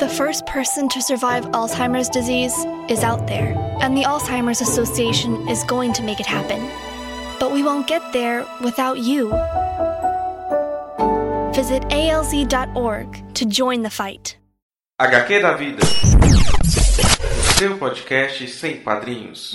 [0.00, 2.56] The first person to survive Alzheimer's disease
[2.88, 3.52] is out there,
[3.82, 6.70] and the Alzheimer's Association is going to make it happen.
[7.38, 9.28] But we won't get there without you.
[11.52, 14.38] Visit alz.org to join the fight.
[14.98, 15.84] HQ da Vida.
[17.58, 19.54] Seu podcast sem padrinhos.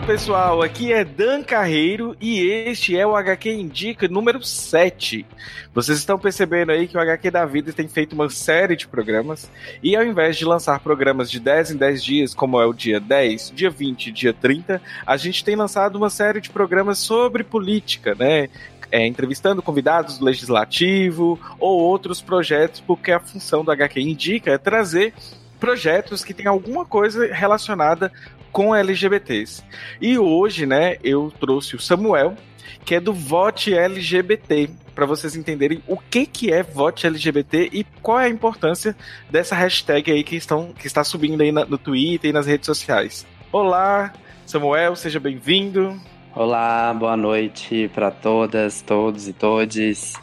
[0.00, 5.26] Pessoal, aqui é Dan Carreiro e este é o HQ Indica número 7.
[5.74, 9.50] Vocês estão percebendo aí que o HQ da Vida tem feito uma série de programas
[9.82, 12.98] e ao invés de lançar programas de 10 em 10 dias, como é o dia
[12.98, 17.44] 10, dia 20 e dia 30, a gente tem lançado uma série de programas sobre
[17.44, 18.48] política, né?
[18.90, 24.58] É, entrevistando convidados do legislativo ou outros projetos, porque a função do HQ Indica é
[24.58, 25.14] trazer
[25.58, 28.12] projetos que têm alguma coisa relacionada
[28.52, 29.64] com LGBTs.
[30.00, 32.36] E hoje, né, eu trouxe o Samuel,
[32.84, 37.84] que é do Vote LGBT, para vocês entenderem o que, que é Vote LGBT e
[38.02, 38.94] qual é a importância
[39.30, 42.66] dessa hashtag aí que, estão, que está subindo aí na, no Twitter e nas redes
[42.66, 43.26] sociais.
[43.50, 44.12] Olá,
[44.46, 45.98] Samuel, seja bem-vindo.
[46.34, 50.14] Olá, boa noite para todas, todos e todes.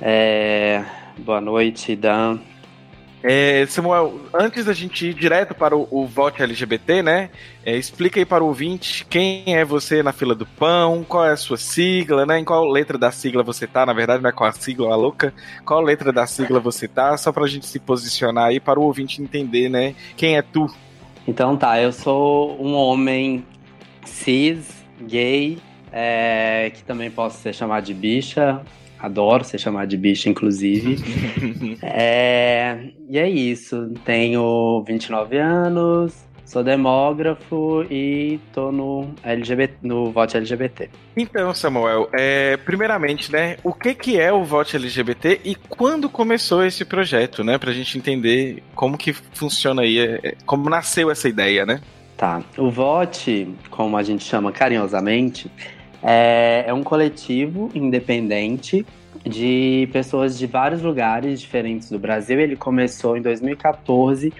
[0.00, 0.84] É...
[1.18, 2.38] Boa noite, Dan.
[3.22, 7.30] É, Samuel, antes da gente ir direto para o, o voto LGBT, né?
[7.64, 11.32] É, explica aí para o ouvinte quem é você na fila do pão, qual é
[11.32, 12.38] a sua sigla, né?
[12.38, 14.96] Em qual letra da sigla você tá, na verdade, não é qual a sigla, a
[14.96, 15.34] louca,
[15.66, 18.84] qual letra da sigla você tá, só para a gente se posicionar aí para o
[18.84, 19.94] ouvinte entender, né?
[20.16, 20.66] Quem é tu?
[21.28, 23.44] Então tá, eu sou um homem
[24.06, 25.58] cis, gay,
[25.92, 28.62] é, que também posso ser chamado de bicha,
[29.00, 30.98] Adoro ser chamado de bicho, inclusive.
[31.82, 33.92] é, e é isso.
[34.04, 40.90] Tenho 29 anos, sou demógrafo e tô no LGBT, no voto LGBT.
[41.16, 46.64] Então, Samuel, é, primeiramente, né, o que que é o voto LGBT e quando começou
[46.64, 51.28] esse projeto, né, pra gente entender como que funciona aí, é, é, como nasceu essa
[51.28, 51.80] ideia, né?
[52.16, 52.42] Tá.
[52.58, 55.50] O VOTE, como a gente chama carinhosamente,
[56.02, 58.86] é, é um coletivo independente
[59.24, 62.40] de pessoas de vários lugares diferentes do Brasil.
[62.40, 64.32] Ele começou em 2014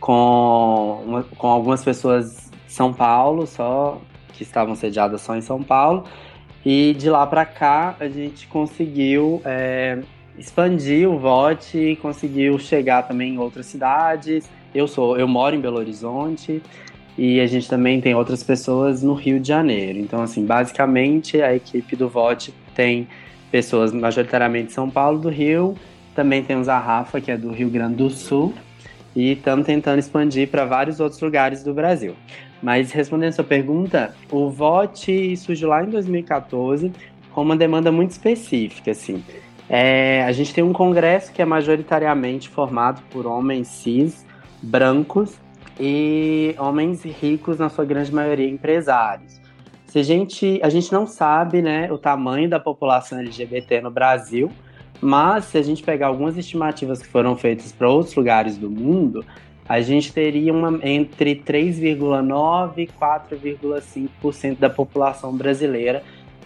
[0.00, 4.00] com, uma, com algumas pessoas de São Paulo, só
[4.32, 6.04] que estavam sediadas só em São Paulo.
[6.64, 9.98] E de lá para cá a gente conseguiu é,
[10.38, 14.48] expandir o vote e conseguiu chegar também em outras cidades.
[14.74, 16.62] Eu sou, eu moro em Belo Horizonte
[17.16, 19.98] e a gente também tem outras pessoas no Rio de Janeiro.
[19.98, 23.06] Então, assim, basicamente a equipe do Vote tem
[23.50, 25.76] pessoas majoritariamente de São Paulo, do Rio.
[26.14, 28.54] Também temos a Rafa, que é do Rio Grande do Sul.
[29.14, 32.14] E estamos tentando expandir para vários outros lugares do Brasil.
[32.62, 36.92] Mas respondendo a sua pergunta, o VOT surgiu lá em 2014
[37.32, 39.22] com uma demanda muito específica, assim.
[39.68, 44.24] É, a gente tem um congresso que é majoritariamente formado por homens cis,
[44.62, 45.38] brancos,
[45.78, 49.40] e homens ricos, na sua grande maioria, empresários.
[49.86, 54.50] Se a gente, a gente não sabe né, o tamanho da população LGBT no Brasil,
[55.00, 59.24] mas se a gente pegar algumas estimativas que foram feitas para outros lugares do mundo,
[59.68, 66.02] a gente teria uma, entre 3,9% e 4,5% da população brasileira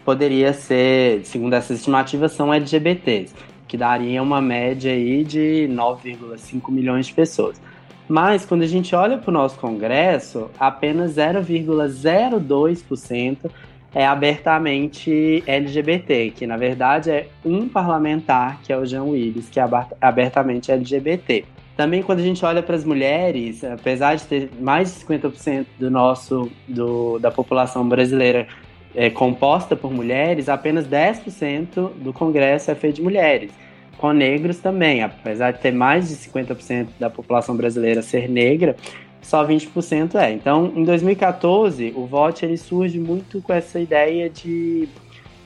[0.07, 3.35] poderia ser, segundo essas estimativas, são LGBTs,
[3.67, 7.61] que daria uma média aí de 9,5 milhões de pessoas.
[8.09, 13.51] Mas quando a gente olha para o nosso Congresso, apenas 0,02%
[13.95, 19.59] é abertamente LGBT, que na verdade é um parlamentar, que é o Jean Willis, que
[19.59, 19.65] é
[20.01, 21.45] abertamente LGBT.
[21.77, 25.91] Também quando a gente olha para as mulheres, apesar de ter mais de 50% do
[25.91, 28.47] nosso do, da população brasileira
[28.95, 33.51] é, composta por mulheres, apenas 10% do Congresso é feito de mulheres
[33.99, 35.03] com negros também.
[35.03, 38.77] Apesar de ter mais de 50% da população brasileira ser negra,
[39.23, 40.33] só 20% é.
[40.33, 44.89] Então, em 2014, o voto ele surge muito com essa ideia de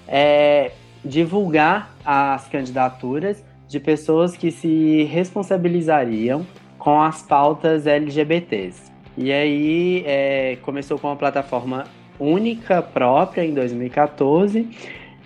[0.06, 0.72] é,
[1.04, 6.46] divulgar as candidaturas de pessoas que se responsabilizariam
[6.78, 8.90] com as pautas LGBTs.
[9.16, 11.84] E aí é, começou com uma plataforma
[12.18, 14.68] única própria em 2014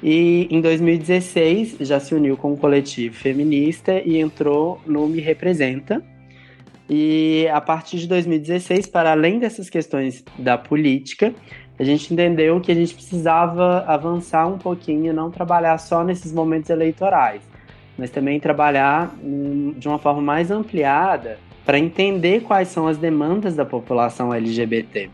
[0.06, 6.02] e em 2016 já se uniu com o coletivo feminista e entrou no Me Representa.
[6.90, 11.34] E a partir de 2016, para além dessas questões da política,
[11.78, 16.68] a gente entendeu que a gente precisava avançar um pouquinho, não trabalhar só nesses momentos
[16.68, 17.40] eleitorais,
[17.96, 23.56] mas também trabalhar hum, de uma forma mais ampliada para entender quais são as demandas
[23.56, 25.08] da população LGBT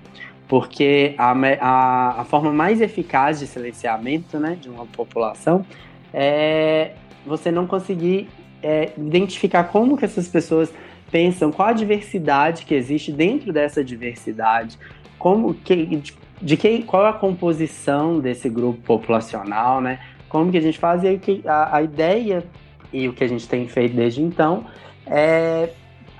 [0.50, 1.30] porque a,
[1.60, 5.64] a, a, forma mais eficaz de silenciamento né, de uma população
[6.12, 6.90] é
[7.24, 8.28] você não conseguir
[8.60, 10.74] é, identificar como que essas pessoas
[11.08, 14.76] pensam, qual a diversidade que existe dentro dessa diversidade,
[15.20, 20.00] como que, de, de que, qual a composição desse grupo populacional, né?
[20.28, 22.44] Como que a gente faz e a, a ideia
[22.92, 24.66] e o que a gente tem feito desde então
[25.06, 25.68] é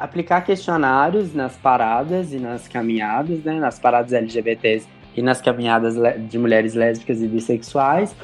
[0.01, 5.95] aplicar questionários nas paradas e nas caminhadas, né, nas paradas LGBTs e nas caminhadas
[6.27, 8.17] de mulheres lésbicas e bissexuais.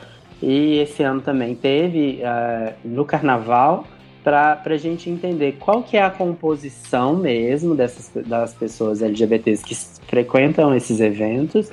[0.43, 3.85] E esse ano também teve uh, no carnaval
[4.25, 9.75] para a gente entender qual que é a composição mesmo dessas das pessoas LGBTs que
[10.09, 11.71] frequentam esses eventos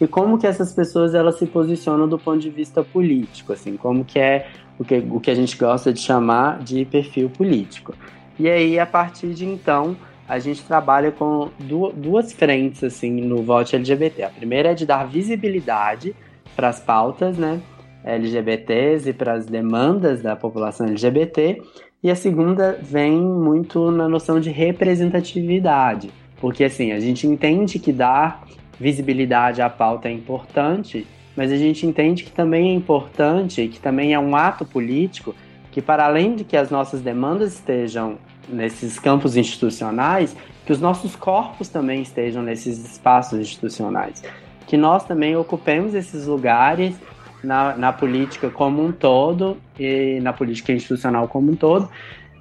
[0.00, 4.04] e como que essas pessoas elas se posicionam do ponto de vista político, assim, como
[4.04, 4.48] que é
[4.78, 7.94] o que, o que a gente gosta de chamar de perfil político.
[8.38, 9.96] E aí, a partir de então,
[10.28, 11.50] a gente trabalha com
[11.94, 14.22] duas frentes assim no voto LGBT.
[14.22, 16.14] A primeira é de dar visibilidade
[16.56, 17.60] para as pautas, né,
[18.04, 21.60] LGBTs e para as demandas da população LGBT.
[22.02, 27.92] E a segunda vem muito na noção de representatividade, porque assim, a gente entende que
[27.92, 28.44] dar
[28.78, 31.06] visibilidade à pauta é importante,
[31.36, 35.34] mas a gente entende que também é importante, que também é um ato político,
[35.72, 41.16] que para além de que as nossas demandas estejam nesses campos institucionais, que os nossos
[41.16, 44.22] corpos também estejam nesses espaços institucionais.
[44.66, 46.94] Que nós também ocupemos esses lugares
[47.42, 51.88] na, na política como um todo e na política institucional como um todo,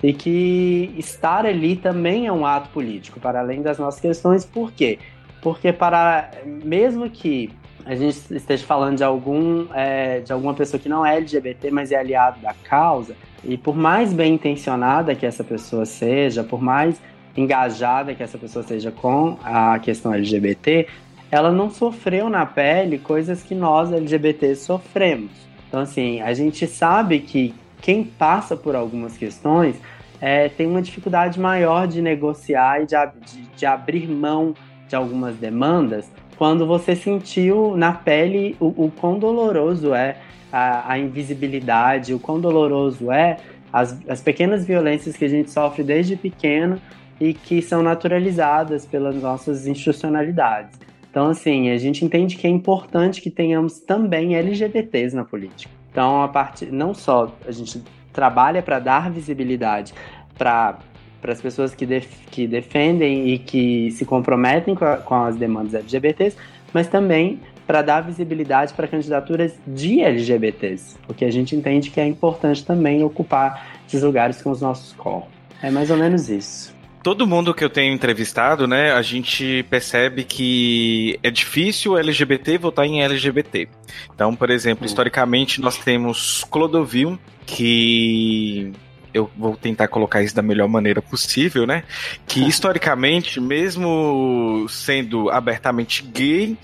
[0.03, 4.43] e que estar ali também é um ato político, para além das nossas questões.
[4.43, 4.99] Por quê?
[5.41, 7.49] Porque para mesmo que
[7.91, 11.91] a gente esteja falando de algum é, de alguma pessoa que não é LGBT, mas
[11.91, 17.01] é aliado da causa, e por mais bem intencionada que essa pessoa seja, por mais
[17.35, 20.87] engajada que essa pessoa seja com a questão LGBT,
[21.29, 25.31] ela não sofreu na pele coisas que nós LGBT sofremos.
[25.67, 29.75] Então, assim, a gente sabe que quem passa por algumas questões
[30.21, 32.95] é, tem uma dificuldade maior de negociar e de,
[33.25, 34.53] de, de abrir mão
[34.87, 36.09] de algumas demandas
[36.41, 40.17] quando você sentiu na pele o, o quão doloroso é
[40.51, 43.37] a, a invisibilidade, o quão doloroso é
[43.71, 46.81] as, as pequenas violências que a gente sofre desde pequeno
[47.19, 50.79] e que são naturalizadas pelas nossas institucionalidades.
[51.11, 55.71] Então, assim, a gente entende que é importante que tenhamos também LGBTs na política.
[55.91, 59.93] Então, a partir não só a gente trabalha para dar visibilidade
[60.39, 60.79] para
[61.21, 65.35] para as pessoas que, def, que defendem e que se comprometem com, a, com as
[65.35, 66.35] demandas LGBTs,
[66.73, 72.05] mas também para dar visibilidade para candidaturas de LGBTs, porque a gente entende que é
[72.05, 75.29] importante também ocupar esses lugares com os nossos corpos.
[75.61, 76.73] É mais ou menos isso.
[77.03, 82.57] Todo mundo que eu tenho entrevistado, né, a gente percebe que é difícil o LGBT
[82.59, 83.67] votar em LGBT.
[84.13, 84.85] Então, por exemplo, hum.
[84.85, 88.71] historicamente nós temos Clodovil, que
[89.13, 91.83] eu vou tentar colocar isso da melhor maneira possível, né?
[92.27, 96.57] Que historicamente, mesmo sendo abertamente gay,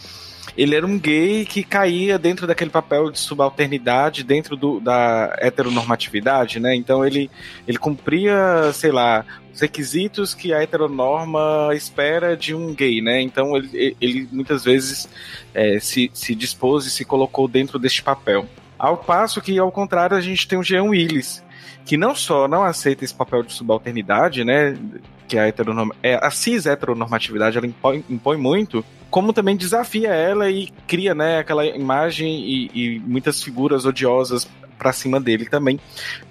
[0.57, 6.59] ele era um gay que caía dentro daquele papel de subalternidade, dentro do, da heteronormatividade,
[6.59, 6.75] né?
[6.75, 7.29] Então ele,
[7.67, 9.23] ele cumpria, sei lá,
[9.53, 13.21] os requisitos que a heteronorma espera de um gay, né?
[13.21, 15.07] Então ele, ele muitas vezes
[15.53, 18.47] é, se, se dispôs e se colocou dentro deste papel.
[18.79, 21.43] Ao passo que, ao contrário, a gente tem o Jean Willis,
[21.87, 24.77] que não só não aceita esse papel de subalternidade, né?
[25.25, 25.91] Que a, heteronorm...
[26.03, 31.39] é, a cis heteronormatividade ela impõe, impõe muito, como também desafia ela e cria né,
[31.39, 34.45] aquela imagem e, e muitas figuras odiosas
[34.77, 35.79] pra cima dele também.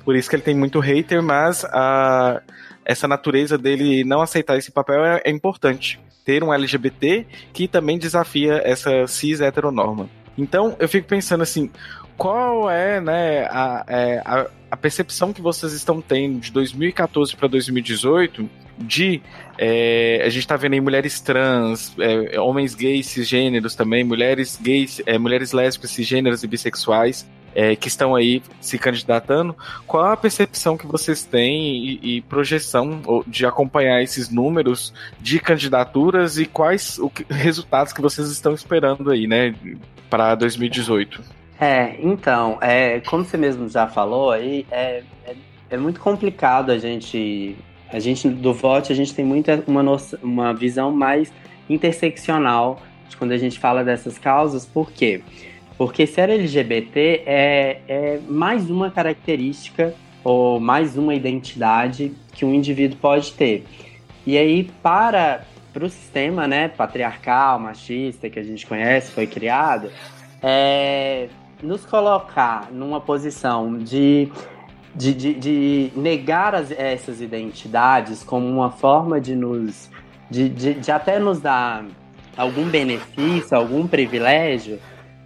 [0.04, 2.42] Por isso que ele tem muito hater, mas a,
[2.84, 5.98] essa natureza dele não aceitar esse papel é, é importante.
[6.22, 10.06] Ter um LGBT que também desafia essa cis heteronorma.
[10.36, 11.70] Então eu fico pensando assim,
[12.16, 17.48] qual é, né, a, é, a, a, percepção que vocês estão tendo de 2014 para
[17.48, 19.22] 2018 de
[19.58, 25.00] é, a gente está vendo aí mulheres trans, é, homens gays cisgêneros também, mulheres gays,
[25.06, 27.26] é, mulheres lésbicas, cisgêneras e bissexuais
[27.56, 33.24] é, que estão aí se candidatando, qual a percepção que vocês têm e, e projeção
[33.26, 39.26] de acompanhar esses números de candidaturas e quais os resultados que vocês estão esperando aí,
[39.26, 39.54] né,
[40.10, 41.22] para 2018?
[41.58, 45.34] É, então, é, como você mesmo já falou aí, é, é,
[45.70, 47.56] é muito complicado a gente
[47.90, 49.82] a gente do voto a gente tem muita uma,
[50.22, 51.32] uma visão mais
[51.70, 55.22] interseccional de quando a gente fala dessas causas, por quê?
[55.24, 55.55] Porque
[56.06, 63.32] ser LGBT é, é mais uma característica ou mais uma identidade que um indivíduo pode
[63.32, 63.64] ter.
[64.26, 69.90] E aí, para, para o sistema né, patriarcal, machista que a gente conhece, foi criado,
[70.42, 71.28] é,
[71.62, 74.30] nos colocar numa posição de
[74.96, 79.90] de, de, de negar as, essas identidades como uma forma de nos.
[80.28, 81.84] De, de, de até nos dar
[82.36, 84.80] algum benefício, algum privilégio,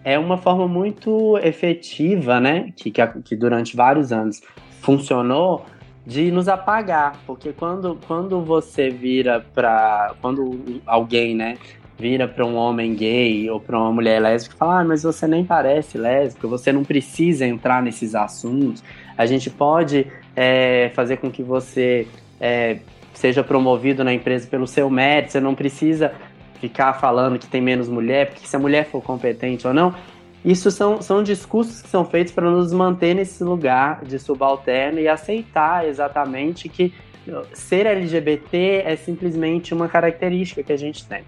[0.04, 2.73] é uma forma muito efetiva, né?
[2.76, 4.40] Que, que, que durante vários anos
[4.80, 5.64] funcionou
[6.07, 11.59] de nos apagar, porque quando, quando você vira para quando alguém, né,
[11.99, 15.26] vira para um homem gay ou para uma mulher lésbica e fala: ah, mas você
[15.26, 18.83] nem parece lésbica, você não precisa entrar nesses assuntos.
[19.16, 22.09] A gente pode é, fazer com que você
[22.40, 22.78] é,
[23.12, 26.12] seja promovido na empresa pelo seu mérito, você não precisa
[26.61, 29.95] ficar falando que tem menos mulher, porque se a mulher for competente ou não.
[30.45, 35.07] Isso são, são discursos que são feitos para nos manter nesse lugar de subalterno e
[35.07, 36.95] aceitar exatamente que
[37.52, 41.23] ser LGBT é simplesmente uma característica que a gente tem.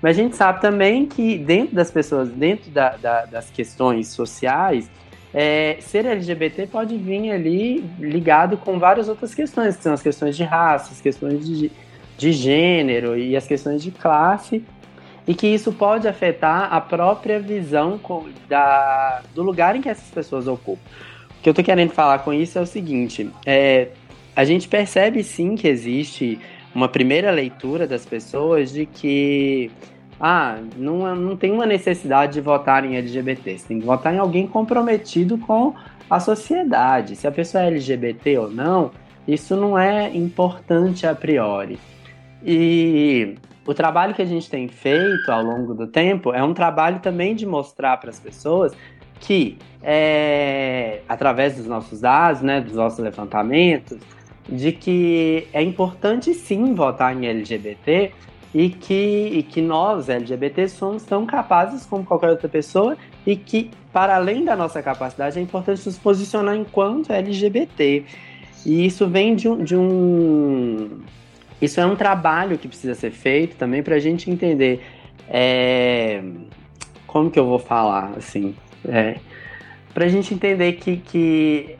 [0.00, 4.88] Mas a gente sabe também que dentro das pessoas, dentro da, da, das questões sociais,
[5.34, 10.36] é, ser LGBT pode vir ali ligado com várias outras questões, que são as questões
[10.36, 11.70] de raça, as questões de,
[12.16, 14.64] de gênero e as questões de classe,
[15.28, 18.00] e que isso pode afetar a própria visão
[18.48, 20.80] da, do lugar em que essas pessoas ocupam.
[21.38, 23.88] O que eu estou querendo falar com isso é o seguinte: é,
[24.34, 26.40] a gente percebe sim que existe
[26.74, 29.70] uma primeira leitura das pessoas de que
[30.18, 34.18] ah, não, não tem uma necessidade de votar em LGBT, você tem que votar em
[34.18, 35.74] alguém comprometido com
[36.08, 37.14] a sociedade.
[37.14, 38.90] Se a pessoa é LGBT ou não,
[39.26, 41.78] isso não é importante a priori.
[42.42, 43.36] E
[43.68, 47.34] o trabalho que a gente tem feito ao longo do tempo é um trabalho também
[47.34, 48.72] de mostrar para as pessoas
[49.20, 53.98] que, é, através dos nossos dados, né, dos nossos levantamentos,
[54.48, 58.10] de que é importante sim votar em LGBT
[58.54, 62.96] e que, e que nós, LGBT, somos tão capazes como qualquer outra pessoa
[63.26, 68.02] e que, para além da nossa capacidade, é importante nos posicionar enquanto LGBT.
[68.64, 69.62] E isso vem de um.
[69.62, 71.00] De um
[71.60, 74.82] isso é um trabalho que precisa ser feito também para a gente entender.
[75.28, 76.22] É,
[77.06, 78.54] como que eu vou falar assim?
[78.86, 79.16] É,
[79.92, 81.78] para a gente entender que, que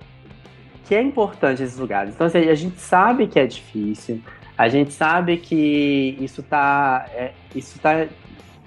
[0.89, 2.15] que é importante esses lugares.
[2.15, 4.23] Então, assim, a gente sabe que é difícil,
[4.57, 8.07] a gente sabe que isso tá, é, isso tá,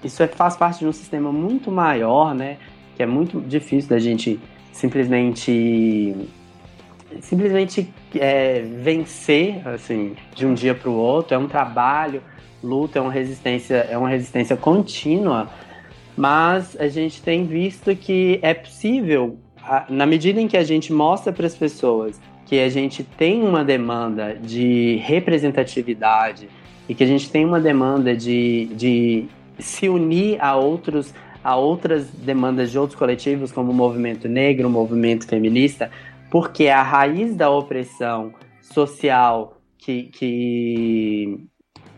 [0.04, 2.58] isso é, faz parte de um sistema muito maior, né?
[2.94, 4.38] Que é muito difícil da gente
[4.70, 6.14] simplesmente,
[7.20, 11.34] simplesmente é, vencer, assim, de um dia para o outro.
[11.34, 12.22] É um trabalho,
[12.62, 15.48] luta, é uma resistência, é uma resistência contínua.
[16.16, 19.38] Mas a gente tem visto que é possível
[19.88, 23.64] na medida em que a gente mostra para as pessoas que a gente tem uma
[23.64, 26.48] demanda de representatividade
[26.88, 29.26] e que a gente tem uma demanda de, de
[29.58, 31.14] se unir a outros
[31.44, 35.90] a outras demandas de outros coletivos, como o movimento negro, o movimento feminista,
[36.32, 41.46] porque a raiz da opressão social que, que,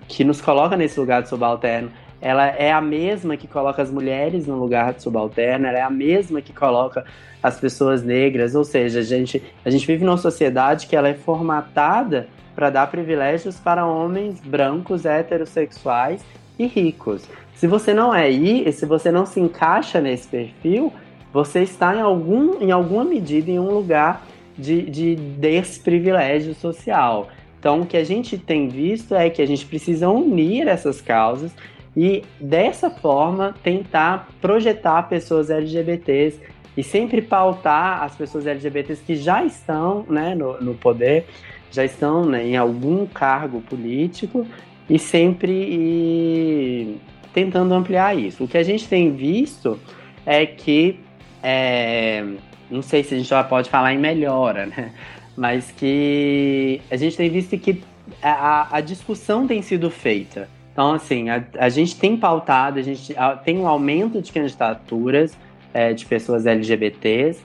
[0.08, 4.46] que nos coloca nesse lugar de subalterno ela é a mesma que coloca as mulheres
[4.46, 7.04] no lugar de subalterno, ela é a mesma que coloca
[7.42, 11.14] as pessoas negras, ou seja, a gente, a gente vive numa sociedade que ela é
[11.14, 12.26] formatada
[12.56, 16.24] para dar privilégios para homens brancos, heterossexuais
[16.58, 17.28] e ricos.
[17.54, 20.90] Se você não é aí, se você não se encaixa nesse perfil,
[21.34, 24.24] você está em, algum, em alguma medida em um lugar
[24.56, 27.28] de, de desprivilégio social.
[27.58, 31.50] Então, o que a gente tem visto é que a gente precisa unir essas causas
[31.96, 36.38] e dessa forma tentar projetar pessoas LGBTs
[36.76, 41.26] e sempre pautar as pessoas LGBTs que já estão né, no, no poder,
[41.70, 44.46] já estão né, em algum cargo político
[44.88, 46.96] e sempre e,
[47.32, 48.44] tentando ampliar isso.
[48.44, 49.80] O que a gente tem visto
[50.26, 51.00] é que,
[51.44, 52.24] é,
[52.70, 54.90] não sei se a gente já pode falar em melhora, né?
[55.36, 57.82] mas que a gente tem visto que
[58.22, 63.16] a, a discussão tem sido feita então, assim, a, a gente tem pautado, a gente
[63.16, 65.38] a, tem um aumento de candidaturas
[65.72, 67.40] é, de pessoas LGBTs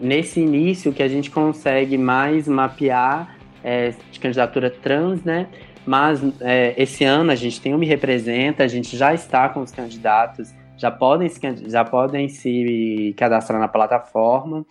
[0.00, 5.46] nesse início que a gente consegue mais mapear é, de candidatura trans, né?
[5.84, 9.60] Mas é, esse ano a gente tem o Me Representa, a gente já está com
[9.60, 14.64] os candidatos, já podem se, já podem se cadastrar na plataforma.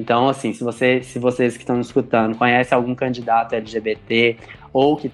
[0.00, 4.36] Então, assim, se, você, se vocês que estão escutando conhecem algum candidato LGBT
[4.72, 5.12] ou que,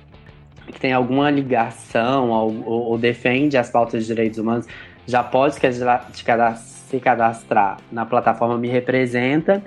[0.66, 4.66] que tem alguma ligação ou, ou, ou defende as pautas de direitos humanos,
[5.06, 9.62] já pode se cadastrar na plataforma Me Representa.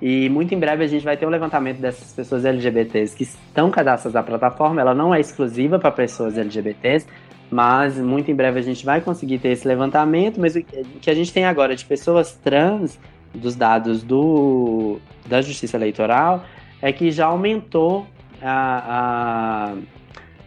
[0.00, 3.70] E muito em breve a gente vai ter um levantamento dessas pessoas LGBTs que estão
[3.70, 4.80] cadastradas na plataforma.
[4.80, 7.06] Ela não é exclusiva para pessoas LGBTs,
[7.52, 10.40] mas muito em breve a gente vai conseguir ter esse levantamento.
[10.40, 12.98] Mas o que a gente tem agora de pessoas trans,
[13.34, 16.44] dos dados do, da Justiça Eleitoral,
[16.80, 18.06] é que já aumentou
[18.40, 19.74] a, a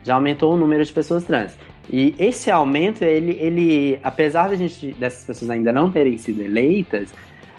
[0.04, 1.56] já aumentou o número de pessoas trans.
[1.92, 7.14] E esse aumento, ele, ele apesar de gente, dessas pessoas ainda não terem sido eleitas,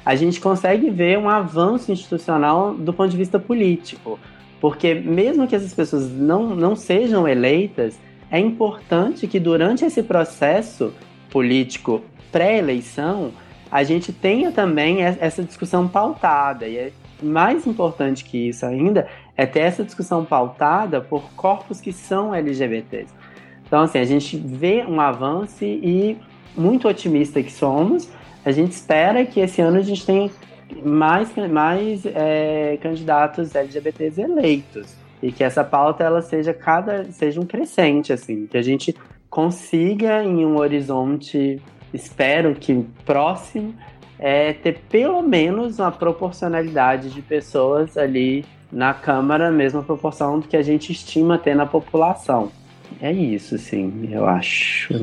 [0.05, 4.19] a gente consegue ver um avanço institucional do ponto de vista político.
[4.61, 7.99] Porque mesmo que essas pessoas não, não sejam eleitas,
[8.31, 10.93] é importante que durante esse processo
[11.31, 12.03] político
[12.33, 13.33] pré-eleição,
[13.71, 16.67] a gente tenha também essa discussão pautada.
[16.67, 16.93] E é
[17.23, 23.13] mais importante que isso ainda é ter essa discussão pautada por corpos que são LGBTs.
[23.67, 26.17] Então, assim, a gente vê um avanço e,
[26.57, 28.09] muito otimista que somos,
[28.45, 30.31] a gente espera que esse ano a gente tenha
[30.85, 37.47] mais, mais é, candidatos LGBTs eleitos e que essa pauta ela seja cada seja um
[37.47, 38.95] crescente assim que a gente
[39.29, 41.61] consiga em um horizonte
[41.93, 43.75] espero que próximo
[44.19, 50.57] é ter pelo menos uma proporcionalidade de pessoas ali na Câmara, mesma proporção do que
[50.57, 52.51] a gente estima ter na população.
[53.01, 54.95] É isso, sim, eu acho.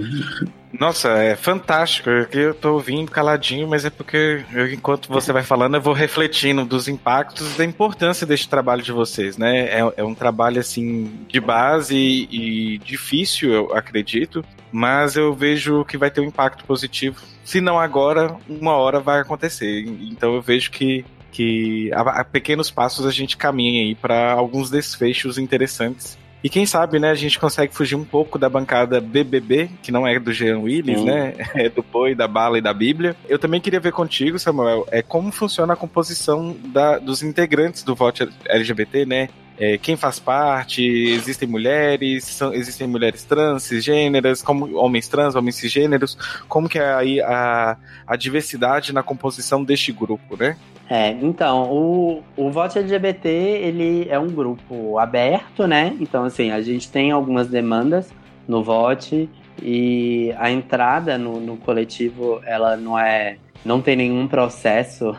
[0.80, 2.10] Nossa, é fantástico.
[2.10, 6.66] Eu tô ouvindo caladinho, mas é porque eu, enquanto você vai falando, eu vou refletindo
[6.66, 9.66] dos impactos e da importância deste trabalho de vocês, né?
[9.66, 15.98] É, é um trabalho, assim, de base e, difícil, eu acredito, mas eu vejo que
[15.98, 17.22] vai ter um impacto positivo.
[17.44, 19.86] Se não agora, uma hora vai acontecer.
[20.12, 24.70] Então eu vejo que que a, a pequenos passos a gente caminha aí para alguns
[24.70, 29.70] desfechos interessantes e quem sabe, né, a gente consegue fugir um pouco da bancada BBB,
[29.82, 31.06] que não é do Jean Willis, Sim.
[31.06, 31.34] né?
[31.56, 33.16] É do Boi, da Bala e da Bíblia.
[33.30, 37.96] Eu também queria ver contigo, Samuel, é como funciona a composição da, dos integrantes do
[37.96, 39.30] voto LGBT, né?
[39.58, 45.56] É, quem faz parte, existem mulheres, são, existem mulheres trans, cisgêneras, como homens trans, homens
[45.56, 50.58] cisgêneros, como que é aí a, a diversidade na composição deste grupo, né?
[50.90, 55.96] É, então, o, o Vote LGBT, ele é um grupo aberto, né?
[56.00, 58.12] Então, assim, a gente tem algumas demandas
[58.48, 59.30] no Vote
[59.62, 63.38] e a entrada no, no coletivo, ela não é...
[63.64, 65.16] Não tem nenhum processo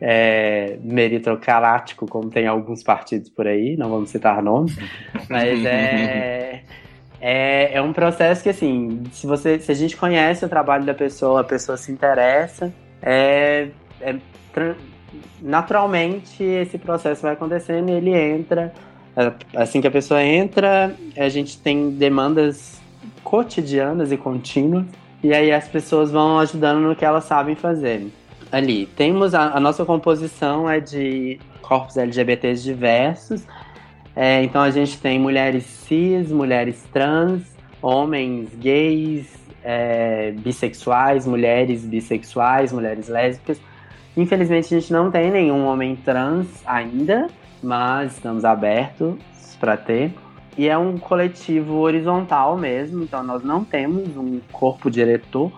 [0.00, 4.76] é, meritocrático, como tem alguns partidos por aí, não vamos citar nomes,
[5.28, 6.62] mas é...
[7.26, 10.92] É, é um processo que, assim, se, você, se a gente conhece o trabalho da
[10.92, 13.68] pessoa, a pessoa se interessa, é,
[14.02, 14.14] é
[15.40, 18.72] naturalmente esse processo vai acontecendo e ele entra.
[19.54, 22.80] Assim que a pessoa entra, a gente tem demandas
[23.22, 24.84] cotidianas e contínuas,
[25.22, 28.06] e aí as pessoas vão ajudando no que elas sabem fazer.
[28.54, 33.44] Ali, temos a, a nossa composição é de corpos LGBTs diversos,
[34.14, 37.42] é, então a gente tem mulheres cis, mulheres trans,
[37.82, 43.60] homens gays, é, bissexuais, mulheres bissexuais, mulheres lésbicas,
[44.16, 47.26] Infelizmente a gente não tem nenhum homem trans ainda,
[47.60, 49.16] mas estamos abertos
[49.58, 50.14] para ter.
[50.56, 55.50] E é um coletivo horizontal mesmo, então nós não temos um corpo diretor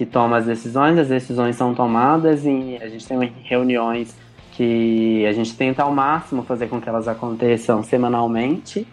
[0.00, 4.16] que toma as decisões, as decisões são tomadas e a gente tem reuniões
[4.52, 8.88] que a gente tenta ao máximo fazer com que elas aconteçam semanalmente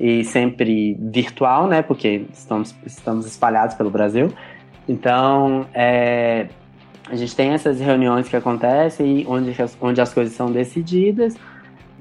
[0.00, 1.82] e sempre virtual, né?
[1.82, 4.32] Porque estamos, estamos espalhados pelo Brasil.
[4.88, 6.48] Então, é,
[7.08, 11.36] a gente tem essas reuniões que acontecem onde, onde as coisas são decididas.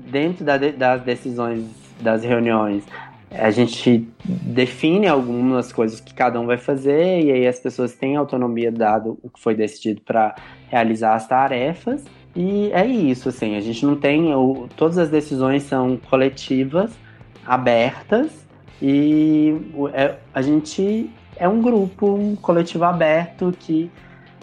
[0.08, 1.66] Dentro da, das decisões
[2.02, 2.84] das reuniões,
[3.32, 8.16] a gente define algumas coisas que cada um vai fazer e aí as pessoas têm
[8.16, 10.36] autonomia dado o que foi decidido para
[10.68, 12.04] realizar as tarefas.
[12.36, 14.34] E é isso, assim, a gente não tem.
[14.34, 16.92] O, todas as decisões são coletivas,
[17.46, 18.48] abertas,
[18.82, 19.56] e
[19.94, 23.92] é, a gente é um grupo, um coletivo aberto que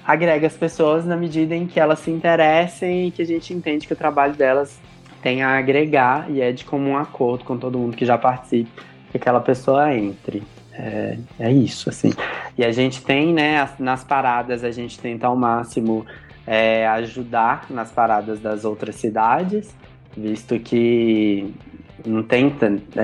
[0.04, 3.86] agrega as pessoas na medida em que elas se interessem e que a gente entende
[3.86, 4.78] que o trabalho delas
[5.22, 8.70] tem a agregar e é de comum acordo com todo mundo que já participe
[9.10, 10.42] que aquela pessoa entre.
[10.72, 12.12] É, é isso, assim.
[12.56, 16.04] E a gente tem, né, nas paradas, a gente tenta ao máximo
[16.46, 19.74] é ajudar nas paradas das outras cidades,
[20.16, 21.52] visto que
[22.06, 22.54] não tem,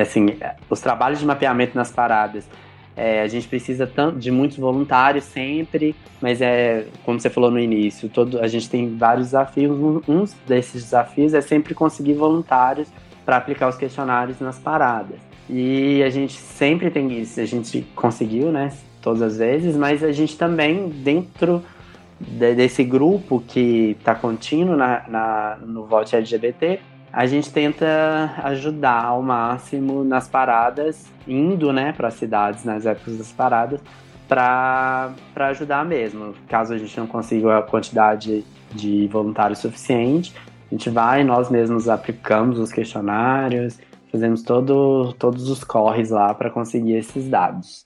[0.01, 0.37] assim,
[0.71, 2.49] os trabalhos de mapeamento nas paradas
[2.97, 8.09] é, a gente precisa de muitos voluntários sempre, mas é como você falou no início,
[8.09, 9.79] todo, a gente tem vários desafios.
[9.79, 12.89] Um, um desses desafios é sempre conseguir voluntários
[13.25, 15.17] para aplicar os questionários nas paradas.
[15.49, 18.73] E a gente sempre tem isso, a gente conseguiu, né?
[19.01, 21.63] Todas as vezes, mas a gente também, dentro
[22.21, 26.79] de, desse grupo que está contínuo na, na, no voto LGBT,
[27.13, 33.19] a gente tenta ajudar ao máximo nas paradas, indo né, para as cidades nas épocas
[33.19, 33.81] das paradas,
[34.27, 36.35] para ajudar mesmo.
[36.49, 40.35] Caso a gente não consiga a quantidade de voluntários suficiente,
[40.71, 43.79] a gente vai, nós mesmos aplicamos os questionários,
[44.11, 47.85] fazemos todo, todos os corres lá para conseguir esses dados.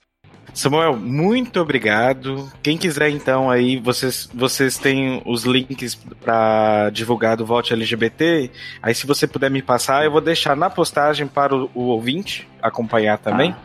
[0.57, 2.51] Samuel, muito obrigado.
[2.63, 8.49] Quem quiser, então, aí, vocês, vocês têm os links para divulgar do Vote LGBT.
[8.81, 12.47] Aí, se você puder me passar, eu vou deixar na postagem para o, o ouvinte
[12.59, 13.51] acompanhar também.
[13.51, 13.59] Ah.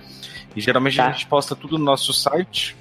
[0.54, 1.08] E geralmente tá.
[1.08, 2.76] a gente posta tudo no nosso site.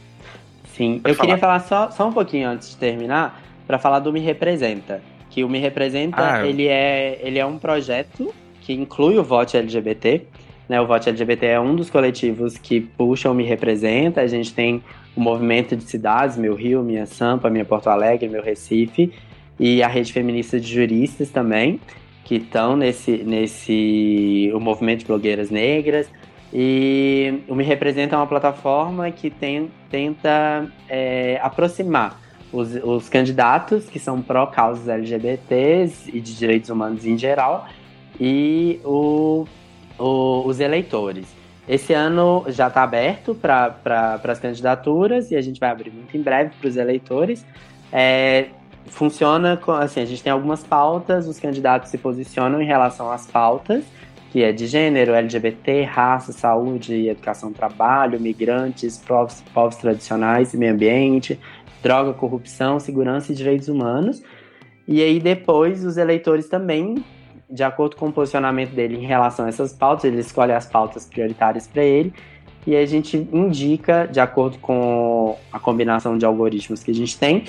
[0.75, 1.27] Sim, Pode eu falar.
[1.27, 5.01] queria falar só, só um pouquinho antes de terminar, para falar do Me Representa.
[5.29, 9.55] Que o Me Representa, ah, ele, é, ele é um projeto que inclui o Vote
[9.55, 10.27] LGBT.
[10.67, 14.21] Né, o Vote LGBT é um dos coletivos que puxa o Me Representa.
[14.21, 14.81] A gente tem
[15.15, 19.11] o movimento de cidades, Meu Rio, Minha Sampa, Minha Porto Alegre, Meu Recife,
[19.59, 21.79] e a rede feminista de juristas também,
[22.23, 26.07] que estão nesse, nesse o movimento de blogueiras negras.
[26.53, 32.19] E o Me Representa é uma plataforma que tem, tenta é, aproximar
[32.51, 37.67] os, os candidatos que são pró-causas LGBTs e de direitos humanos em geral
[38.19, 39.45] e o
[40.01, 41.27] o, os eleitores.
[41.67, 46.17] Esse ano já está aberto para pra, as candidaturas e a gente vai abrir muito
[46.17, 47.45] em breve para os eleitores.
[47.93, 48.47] É,
[48.87, 53.27] funciona com, assim, a gente tem algumas pautas, os candidatos se posicionam em relação às
[53.27, 53.83] pautas,
[54.31, 60.73] que é de gênero, LGBT, raça, saúde, educação, trabalho, migrantes, povos, povos tradicionais e meio
[60.73, 61.39] ambiente,
[61.83, 64.23] droga, corrupção, segurança e direitos humanos.
[64.87, 67.03] E aí depois os eleitores também
[67.51, 71.05] de acordo com o posicionamento dele em relação a essas pautas, ele escolhe as pautas
[71.05, 72.13] prioritárias para ele
[72.65, 77.43] e a gente indica, de acordo com a combinação de algoritmos que a gente tem,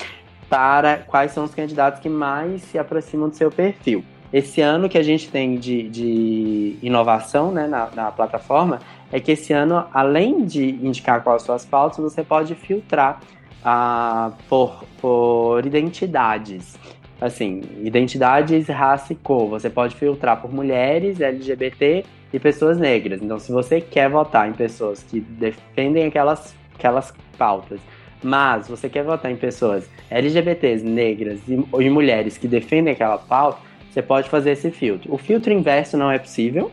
[0.48, 4.04] para quais são os candidatos que mais se aproximam do seu perfil.
[4.32, 8.80] Esse ano que a gente tem de, de inovação né, na, na plataforma
[9.12, 13.20] é que esse ano, além de indicar quais são as pautas, você pode filtrar
[13.62, 16.78] ah, por, por identidades
[17.22, 19.48] assim, identidades, raça e cor.
[19.48, 23.22] Você pode filtrar por mulheres, LGBT e pessoas negras.
[23.22, 27.80] Então, se você quer votar em pessoas que defendem aquelas, aquelas pautas,
[28.22, 33.58] mas você quer votar em pessoas LGBTs, negras e, e mulheres que defendem aquela pauta,
[33.88, 35.12] você pode fazer esse filtro.
[35.14, 36.72] O filtro inverso não é possível.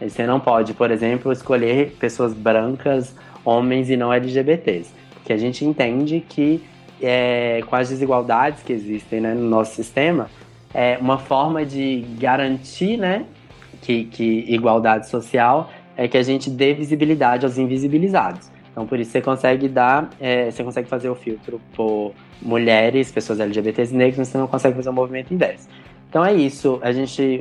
[0.00, 4.94] Você não pode, por exemplo, escolher pessoas brancas, homens e não LGBTs.
[5.12, 6.62] Porque a gente entende que
[7.00, 10.28] é, com as desigualdades que existem né, no nosso sistema,
[10.72, 13.24] é uma forma de garantir né,
[13.80, 18.50] que, que igualdade social é que a gente dê visibilidade aos invisibilizados.
[18.70, 23.40] Então, por isso você consegue dar, é, você consegue fazer o filtro por mulheres, pessoas
[23.40, 25.68] LGBTs negros, mas você não consegue fazer o movimento inverso.
[26.08, 26.78] Então é isso.
[26.82, 27.40] A gente,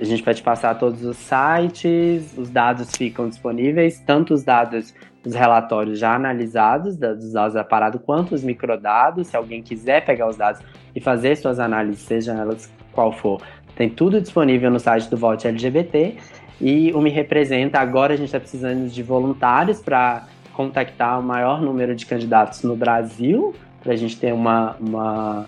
[0.00, 4.94] a gente vai te passar todos os sites, os dados ficam disponíveis, tanto os dados
[5.24, 10.28] os relatórios já analisados dos dados da parada, quanto os microdados, se alguém quiser pegar
[10.28, 10.60] os dados
[10.94, 13.40] e fazer suas análises, seja elas qual for,
[13.76, 16.16] tem tudo disponível no site do Vote LGBT.
[16.60, 21.60] E o Me Representa, agora a gente está precisando de voluntários para contactar o maior
[21.60, 25.46] número de candidatos no Brasil, para a gente ter uma, uma,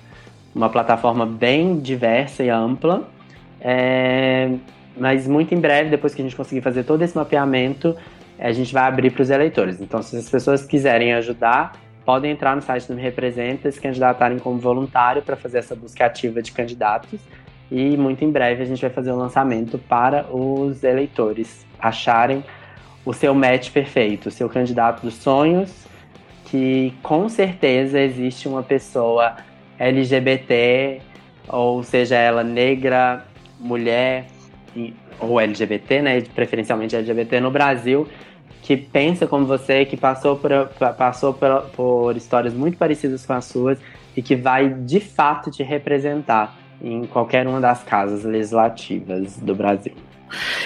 [0.53, 3.09] uma plataforma bem diversa e ampla.
[3.61, 4.51] É,
[4.97, 7.97] mas muito em breve, depois que a gente conseguir fazer todo esse mapeamento,
[8.39, 9.81] a gente vai abrir para os eleitores.
[9.81, 11.73] Então, se as pessoas quiserem ajudar,
[12.05, 16.07] podem entrar no site do Me Representa se candidatarem como voluntário para fazer essa busca
[16.07, 17.21] ativa de candidatos.
[17.71, 22.45] E muito em breve a gente vai fazer o um lançamento para os eleitores acharem
[23.05, 25.87] o seu match perfeito, o seu candidato dos sonhos,
[26.45, 29.37] que com certeza existe uma pessoa
[29.79, 31.01] LGBT,
[31.49, 33.25] ou seja ela negra,
[33.59, 34.27] mulher
[35.21, 38.07] ou LGBT, né, preferencialmente LGBT no Brasil,
[38.63, 40.51] que pensa como você, que passou por,
[40.97, 43.79] passou por, por histórias muito parecidas com as suas
[44.17, 49.93] e que vai de fato te representar em qualquer uma das casas legislativas do Brasil.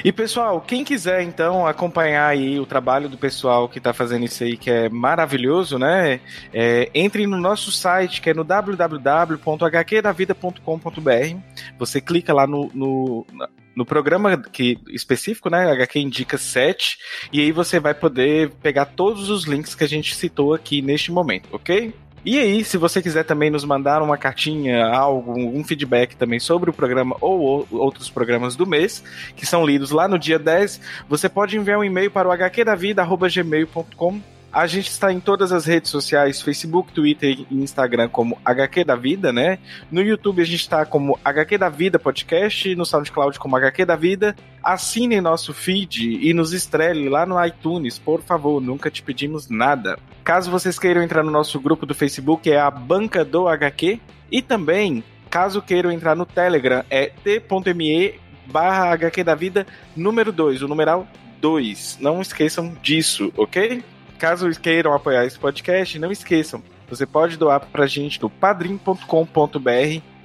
[0.04, 4.44] E pessoal, quem quiser então acompanhar aí o trabalho do pessoal que está fazendo isso
[4.44, 6.20] aí, que é maravilhoso, né?
[6.52, 11.36] É, entre no nosso site, que é no www.hqdavida.com.br.
[11.78, 13.26] Você clica lá no, no,
[13.74, 15.70] no programa que, específico, né?
[15.70, 16.98] HQ Indica 7,
[17.32, 21.12] e aí você vai poder pegar todos os links que a gente citou aqui neste
[21.12, 21.94] momento, ok?
[22.24, 26.68] E aí, se você quiser também nos mandar uma cartinha, algo, um feedback também sobre
[26.68, 29.02] o programa ou outros programas do mês,
[29.34, 34.20] que são lidos lá no dia 10, você pode enviar um e-mail para o hqdavida.gmail.com
[34.52, 38.96] a gente está em todas as redes sociais, Facebook, Twitter e Instagram como HQ da
[38.96, 39.58] Vida, né?
[39.90, 43.96] No YouTube a gente está como HQ da Vida Podcast, no SoundCloud como HQ da
[43.96, 44.34] Vida.
[44.62, 49.98] Assine nosso feed e nos estrele lá no iTunes, por favor, nunca te pedimos nada.
[50.24, 54.00] Caso vocês queiram entrar no nosso grupo do Facebook, é a Banca do HQ.
[54.30, 58.14] E também, caso queiram entrar no Telegram, é t.me
[58.46, 61.06] barra HQ da Vida número 2, o numeral
[61.40, 61.98] 2.
[62.00, 63.82] Não esqueçam disso, ok?
[64.20, 69.00] Caso queiram apoiar esse podcast, não esqueçam, você pode doar pra gente no padrim.com.br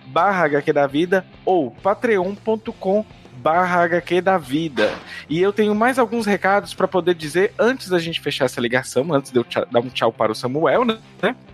[0.08, 3.05] barra HQ da Vida ou patreon.com
[3.38, 4.91] barra HQ da Vida.
[5.29, 9.13] E eu tenho mais alguns recados para poder dizer antes da gente fechar essa ligação,
[9.13, 10.97] antes de eu dar um tchau para o Samuel, né?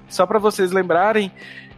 [0.09, 1.31] Só para vocês lembrarem,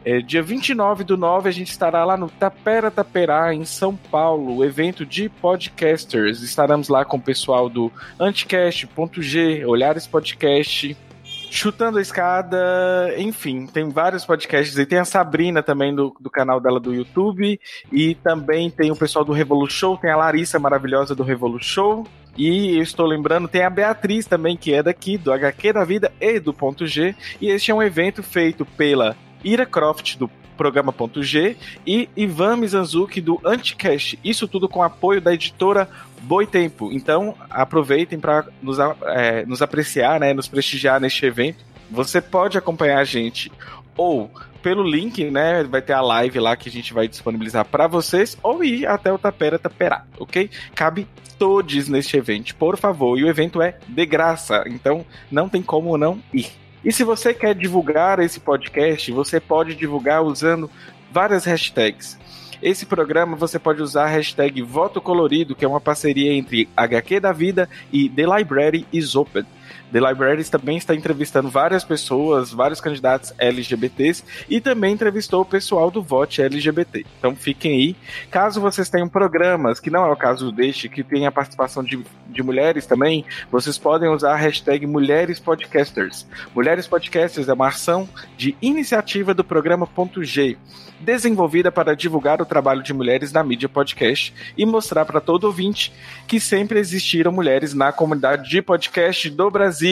[0.06, 4.64] é, dia 29 do 9 a gente estará lá no Tapera Taperá, em São Paulo,
[4.64, 6.42] evento de podcasters.
[6.42, 14.26] Estaremos lá com o pessoal do Anticast.g, Olhares Podcast, Chutando a Escada, enfim, tem vários
[14.26, 17.60] podcasts e tem a Sabrina também do, do canal dela do YouTube
[17.92, 22.06] e também tem o pessoal do Revolu Show, tem a Larissa maravilhosa do Revolu Show
[22.36, 26.12] e eu estou lembrando, tem a Beatriz também, que é daqui, do HQ da Vida
[26.20, 27.16] e do Ponto G.
[27.40, 33.40] E este é um evento feito pela Ira Croft, do Programa.g, e Ivan Mizanzuki, do
[33.44, 34.20] Anticast.
[34.24, 35.90] Isso tudo com apoio da editora
[36.22, 36.92] Boitempo.
[36.92, 41.64] Então, aproveitem para nos, é, nos apreciar, né, nos prestigiar neste evento.
[41.90, 43.52] Você pode acompanhar a gente
[43.96, 45.64] ou pelo link, né?
[45.64, 49.12] Vai ter a live lá que a gente vai disponibilizar para vocês, ou ir até
[49.12, 50.50] o Tapera Taperá, ok?
[50.74, 51.06] Cabe
[51.38, 53.20] todos neste evento, por favor.
[53.20, 56.63] E o evento é de graça, então não tem como não ir.
[56.84, 60.70] E se você quer divulgar esse podcast, você pode divulgar usando
[61.12, 62.18] várias hashtags.
[62.62, 67.20] Esse programa você pode usar a hashtag Voto Colorido, que é uma parceria entre HQ
[67.20, 69.46] da Vida e The Library is Open.
[69.94, 75.92] The Libraries também está entrevistando várias pessoas, vários candidatos LGBTs e também entrevistou o pessoal
[75.92, 77.06] do Vote LGBT.
[77.20, 77.96] Então fiquem aí.
[78.32, 82.04] Caso vocês tenham programas, que não é o caso deste, que tem a participação de,
[82.28, 86.26] de mulheres também, vocês podem usar a hashtag Mulheres Podcasters.
[86.56, 90.58] Mulheres Podcasters é uma ação de iniciativa do programa Ponto G
[91.04, 95.92] desenvolvida para divulgar o trabalho de mulheres na mídia podcast e mostrar para todo ouvinte
[96.26, 99.83] que sempre existiram mulheres na comunidade de podcast do Brasil.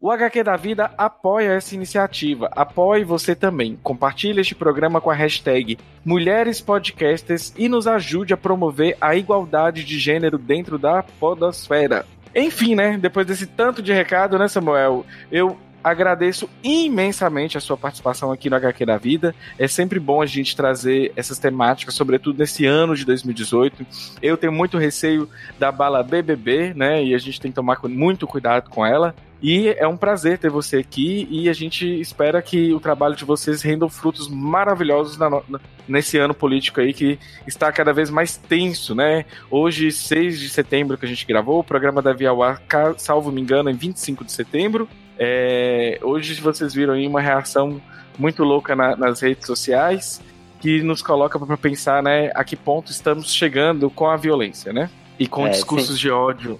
[0.00, 2.48] O HQ da Vida apoia essa iniciativa.
[2.56, 3.78] Apoie você também.
[3.82, 9.84] Compartilhe este programa com a hashtag Mulheres Podcasters e nos ajude a promover a igualdade
[9.84, 12.06] de gênero dentro da podosfera.
[12.34, 12.96] Enfim, né?
[12.96, 15.04] Depois desse tanto de recado, né, Samuel?
[15.30, 19.34] Eu agradeço imensamente a sua participação aqui no HQ da Vida.
[19.58, 23.86] É sempre bom a gente trazer essas temáticas, sobretudo nesse ano de 2018.
[24.22, 27.02] Eu tenho muito receio da bala BBB, né?
[27.04, 29.14] E a gente tem que tomar muito cuidado com ela.
[29.40, 33.24] E é um prazer ter você aqui e a gente espera que o trabalho de
[33.24, 38.36] vocês renda frutos maravilhosos na, na, nesse ano político aí que está cada vez mais
[38.36, 39.24] tenso, né?
[39.48, 42.60] Hoje, 6 de setembro que a gente gravou, o programa da Via Ar,
[42.96, 44.88] salvo me engano, em 25 de setembro.
[45.18, 47.80] É, hoje vocês viram aí uma reação
[48.16, 50.22] muito louca na, nas redes sociais
[50.60, 54.90] que nos coloca para pensar, né, a que ponto estamos chegando com a violência, né?
[55.18, 56.02] E com é, discursos sim.
[56.02, 56.58] de ódio.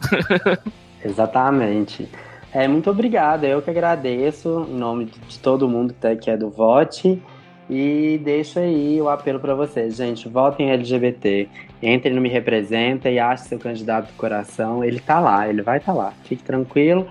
[1.05, 2.09] Exatamente.
[2.53, 7.23] É, muito obrigado, eu que agradeço em nome de todo mundo que é do Vote
[7.69, 11.49] e deixo aí o apelo para vocês, gente, votem LGBT,
[11.83, 15.77] entrem no Me Representa e ache seu candidato do coração, ele tá lá, ele vai
[15.77, 17.07] estar tá lá, fique tranquilo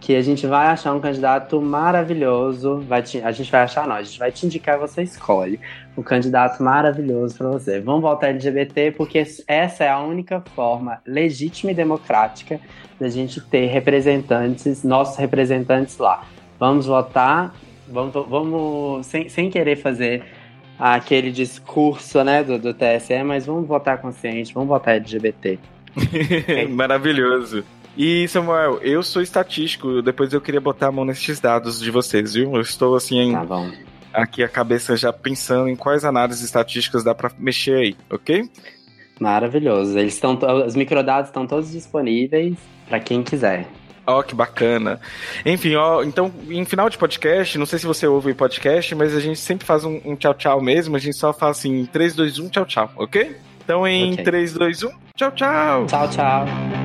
[0.00, 2.80] que a gente vai achar um candidato maravilhoso.
[2.88, 5.60] Vai te, a gente vai achar, não, a gente vai te indicar, você escolhe
[5.96, 7.80] um candidato maravilhoso para você.
[7.80, 12.60] Vamos voltar LGBT, porque essa é a única forma legítima e democrática
[12.98, 16.24] da gente ter representantes, nossos representantes lá.
[16.58, 17.54] Vamos votar,
[17.88, 20.24] vamos, vamos sem, sem querer fazer
[20.78, 25.58] aquele discurso né, do, do TSE, mas vamos votar consciente, vamos votar LGBT.
[26.70, 27.64] Maravilhoso.
[27.98, 32.32] E, Samuel, eu sou estatístico, depois eu queria botar a mão nesses dados de vocês,
[32.34, 32.54] viu?
[32.54, 33.32] Eu estou assim.
[33.32, 33.68] Tá bom.
[34.14, 38.48] Aqui a cabeça já pensando em quais análises estatísticas dá para mexer aí, ok?
[39.18, 39.98] Maravilhoso.
[39.98, 42.56] Eles estão, os microdados estão todos disponíveis
[42.88, 43.66] para quem quiser.
[44.06, 45.00] Ó, oh, que bacana.
[45.44, 49.20] Enfim, ó, então, em final de podcast, não sei se você ouve podcast, mas a
[49.20, 52.38] gente sempre faz um, um tchau tchau mesmo, a gente só faz assim, 3, 2,
[52.38, 53.36] 1, tchau tchau, ok?
[53.64, 54.24] Então em okay.
[54.24, 55.86] 3, 2, 1, tchau tchau.
[55.86, 56.77] Tchau, tchau.